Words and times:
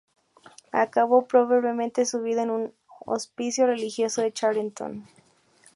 Acabó 0.71 1.27
pobremente 1.27 2.07
su 2.07 2.23
vida 2.23 2.41
en 2.41 2.49
un 2.49 2.73
hospicio 3.05 3.67
religioso 3.67 4.23
de 4.23 4.33
Charenton. 4.33 5.07